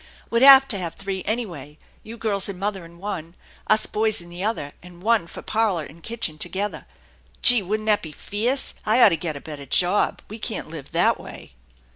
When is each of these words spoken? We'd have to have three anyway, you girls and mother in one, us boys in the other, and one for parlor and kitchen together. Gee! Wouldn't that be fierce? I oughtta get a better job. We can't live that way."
We'd 0.31 0.41
have 0.41 0.67
to 0.69 0.79
have 0.79 0.95
three 0.95 1.23
anyway, 1.25 1.77
you 2.01 2.17
girls 2.17 2.49
and 2.49 2.57
mother 2.57 2.83
in 2.85 2.97
one, 2.97 3.35
us 3.67 3.85
boys 3.85 4.19
in 4.19 4.29
the 4.29 4.43
other, 4.43 4.71
and 4.81 5.03
one 5.03 5.27
for 5.27 5.43
parlor 5.43 5.83
and 5.83 6.01
kitchen 6.01 6.39
together. 6.39 6.87
Gee! 7.43 7.61
Wouldn't 7.61 7.85
that 7.85 8.01
be 8.01 8.11
fierce? 8.11 8.73
I 8.83 8.97
oughtta 8.99 9.15
get 9.19 9.37
a 9.37 9.39
better 9.41 9.67
job. 9.67 10.23
We 10.27 10.39
can't 10.39 10.69
live 10.71 10.89
that 10.93 11.19
way." 11.19 11.53